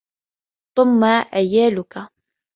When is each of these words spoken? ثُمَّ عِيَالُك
ثُمَّ 0.77 1.03
عِيَالُك 1.33 1.99